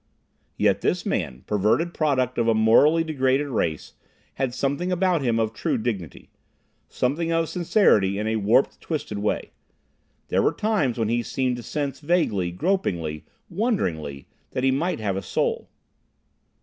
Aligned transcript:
Yet 0.57 0.81
this 0.81 1.05
man, 1.05 1.43
perverted 1.45 1.93
product 1.93 2.39
of 2.39 2.47
a 2.47 2.55
morally 2.55 3.03
degraded 3.03 3.49
race, 3.49 3.93
had 4.33 4.45
about 4.89 5.21
him 5.21 5.35
something 5.35 5.39
of 5.39 5.53
true 5.53 5.77
dignity; 5.77 6.31
something 6.89 7.31
of 7.31 7.47
sincerity, 7.49 8.17
in 8.17 8.25
a 8.25 8.37
warped, 8.37 8.81
twisted 8.81 9.19
way. 9.19 9.51
There 10.29 10.41
were 10.41 10.53
times 10.53 10.97
when 10.97 11.09
he 11.09 11.21
seemed 11.21 11.57
to 11.57 11.61
sense 11.61 11.99
vaguely, 11.99 12.49
gropingly, 12.49 13.25
wonderingly, 13.47 14.25
that 14.53 14.63
he 14.63 14.71
might 14.71 14.99
have 14.99 15.15
a 15.15 15.21
soul. 15.21 15.69